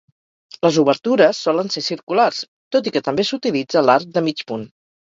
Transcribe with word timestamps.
Les 0.67 0.79
obertures 0.83 1.41
solen 1.49 1.69
ser 1.75 1.85
circulars, 1.89 2.43
tot 2.77 2.91
i 2.91 2.95
que 2.97 3.07
també 3.11 3.31
s'utilitza 3.31 3.89
l'arc 3.91 4.15
de 4.19 4.29
mig 4.31 4.47
punt. 4.53 4.69